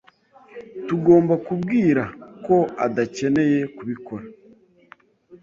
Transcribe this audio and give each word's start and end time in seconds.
Tugomba 0.87 1.33
kubwira 1.45 2.03
ko 2.45 2.55
adakeneye 2.85 3.59
kubikora? 3.75 4.25